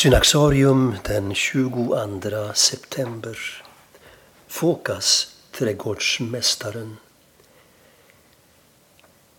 Synaxarium 0.00 0.96
den 1.04 1.34
22 1.34 2.54
september. 2.54 3.38
Fokas, 4.48 5.36
trädgårdsmästaren. 5.52 6.96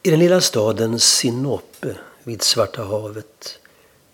I 0.03 0.09
den 0.09 0.19
lilla 0.19 0.41
staden 0.41 0.99
Sinope 0.99 1.95
vid 2.23 2.41
Svarta 2.41 2.83
havet 2.83 3.59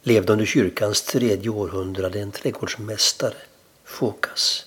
levde 0.03 0.33
under 0.33 0.45
kyrkans 0.45 1.01
tredje 1.01 1.49
århundrade 1.49 2.19
en 2.19 2.31
trädgårdsmästare, 2.31 3.37
Fokas, 3.85 4.65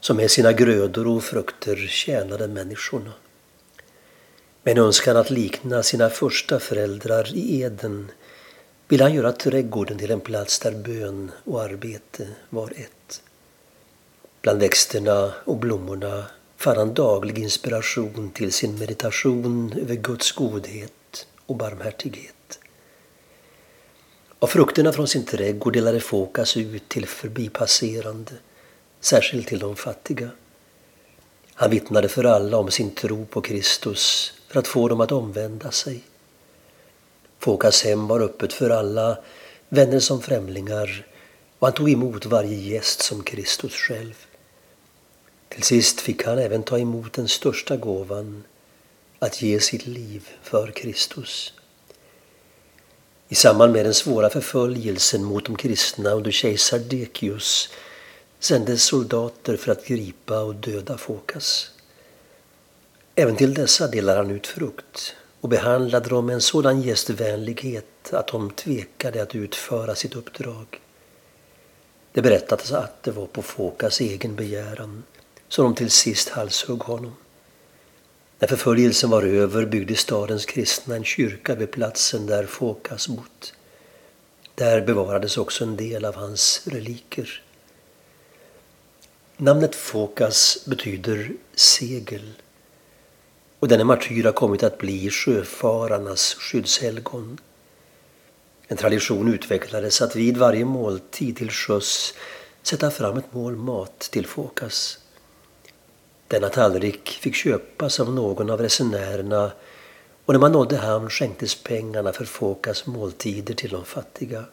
som 0.00 0.16
med 0.16 0.30
sina 0.30 0.52
grödor 0.52 1.06
och 1.06 1.24
frukter 1.24 1.76
tjänade 1.76 2.48
människorna. 2.48 3.12
Med 4.62 4.78
en 4.78 4.84
önskan 4.84 5.16
att 5.16 5.30
likna 5.30 5.82
sina 5.82 6.10
första 6.10 6.60
föräldrar 6.60 7.34
i 7.34 7.60
Eden 7.62 8.10
ville 8.88 9.02
han 9.02 9.14
göra 9.14 9.32
trädgården 9.32 9.98
till 9.98 10.10
en 10.10 10.20
plats 10.20 10.58
där 10.58 10.72
bön 10.72 11.30
och 11.44 11.62
arbete 11.62 12.28
var 12.50 12.72
ett. 12.76 13.22
Bland 14.42 14.60
växterna 14.60 15.32
och 15.44 15.56
blommorna 15.56 16.24
fann 16.56 16.76
han 16.76 16.94
daglig 16.94 17.38
inspiration 17.38 18.30
till 18.30 18.52
sin 18.52 18.78
meditation 18.78 19.72
över 19.72 19.94
Guds 19.94 20.32
godhet 20.32 21.26
och 21.46 21.56
barmhärtighet. 21.56 22.58
Av 24.38 24.46
frukterna 24.46 24.92
från 24.92 25.08
sin 25.08 25.24
trädgård 25.24 25.72
delade 25.72 26.00
Fokas 26.00 26.56
ut 26.56 26.88
till 26.88 27.06
förbipasserande, 27.06 28.32
särskilt 29.00 29.48
till 29.48 29.58
de 29.58 29.76
fattiga. 29.76 30.30
Han 31.54 31.70
vittnade 31.70 32.08
för 32.08 32.24
alla 32.24 32.58
om 32.58 32.70
sin 32.70 32.90
tro 32.90 33.26
på 33.26 33.40
Kristus 33.40 34.32
för 34.48 34.58
att 34.58 34.68
få 34.68 34.88
dem 34.88 35.00
att 35.00 35.12
omvända 35.12 35.70
sig. 35.70 36.02
Fokas 37.46 37.84
hem 37.84 38.06
var 38.06 38.20
öppet 38.20 38.52
för 38.52 38.70
alla, 38.70 39.18
vänner 39.68 40.00
som 40.00 40.22
främlingar 40.22 41.06
och 41.58 41.66
han 41.66 41.74
tog 41.74 41.90
emot 41.90 42.26
varje 42.26 42.56
gäst 42.56 43.02
som 43.02 43.22
Kristus 43.22 43.72
själv. 43.72 44.26
Till 45.48 45.62
sist 45.62 46.00
fick 46.00 46.24
han 46.24 46.38
även 46.38 46.62
ta 46.62 46.78
emot 46.78 47.12
den 47.12 47.28
största 47.28 47.76
gåvan, 47.76 48.44
att 49.18 49.42
ge 49.42 49.60
sitt 49.60 49.86
liv 49.86 50.28
för 50.42 50.70
Kristus. 50.70 51.52
I 53.28 53.34
samband 53.34 53.72
med 53.72 53.86
den 53.86 53.94
svåra 53.94 54.30
förföljelsen 54.30 55.24
mot 55.24 55.46
de 55.46 55.56
kristna 55.56 56.10
under 56.10 56.30
kejsar 56.30 56.78
Decius 56.78 57.68
sändes 58.38 58.82
soldater 58.84 59.56
för 59.56 59.72
att 59.72 59.86
gripa 59.86 60.40
och 60.40 60.54
döda 60.54 60.98
Fokas. 60.98 61.70
Även 63.14 63.36
till 63.36 63.54
dessa 63.54 63.88
delar 63.88 64.16
han 64.16 64.30
ut 64.30 64.46
frukt 64.46 65.14
och 65.46 65.50
behandlade 65.50 66.08
dem 66.08 66.26
med 66.26 66.34
en 66.34 66.40
sådan 66.40 66.82
gästvänlighet 66.82 68.12
att 68.12 68.26
de 68.26 68.50
tvekade 68.50 69.22
att 69.22 69.34
utföra 69.34 69.94
sitt 69.94 70.14
uppdrag. 70.14 70.80
Det 72.12 72.22
berättades 72.22 72.72
att 72.72 73.02
det 73.02 73.10
var 73.10 73.26
på 73.26 73.42
Fokas 73.42 74.00
egen 74.00 74.36
begäran 74.36 75.04
som 75.48 75.64
de 75.64 75.74
till 75.74 75.90
sist 75.90 76.28
halshögg 76.28 76.78
honom. 76.78 77.16
När 78.38 78.48
förföljelsen 78.48 79.10
var 79.10 79.22
över 79.22 79.66
byggde 79.66 79.94
stadens 79.94 80.46
kristna 80.46 80.96
en 80.96 81.04
kyrka 81.04 81.54
vid 81.54 81.70
platsen 81.70 82.26
där 82.26 82.46
Fokas 82.46 83.08
bott. 83.08 83.52
Där 84.54 84.80
bevarades 84.80 85.38
också 85.38 85.64
en 85.64 85.76
del 85.76 86.04
av 86.04 86.14
hans 86.14 86.62
reliker. 86.66 87.42
Namnet 89.36 89.74
Fokas 89.74 90.64
betyder 90.66 91.32
segel 91.54 92.32
och 93.66 93.70
denne 93.70 93.84
martyr 93.84 94.24
har 94.24 94.32
kommit 94.32 94.62
att 94.62 94.78
bli 94.78 95.10
sjöfararnas 95.10 96.34
skyddshelgon. 96.34 97.38
En 98.68 98.76
tradition 98.76 99.34
utvecklades 99.34 100.02
att 100.02 100.16
vid 100.16 100.36
varje 100.36 100.64
måltid 100.64 101.36
till 101.36 101.50
sjöss 101.50 102.14
sätta 102.62 102.90
fram 102.90 103.16
ett 103.18 103.32
mål 103.32 103.56
mat 103.56 103.98
till 103.98 104.26
Fokas. 104.26 104.98
Denna 106.28 106.48
tallrik 106.48 107.08
fick 107.08 107.34
köpas 107.34 108.00
av 108.00 108.14
någon 108.14 108.50
av 108.50 108.60
resenärerna 108.60 109.52
och 110.24 110.34
när 110.34 110.40
man 110.40 110.52
nådde 110.52 110.76
hamn 110.76 111.10
skänktes 111.10 111.62
pengarna 111.62 112.12
för 112.12 112.24
Fokas 112.24 112.86
måltider 112.86 113.54
till 113.54 113.70
de 113.70 113.84
fattiga 113.84 114.44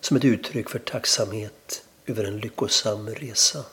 som 0.00 0.16
ett 0.16 0.24
uttryck 0.24 0.70
för 0.70 0.78
tacksamhet 0.78 1.82
över 2.06 2.24
en 2.24 2.38
lyckosam 2.38 3.08
resa. 3.08 3.64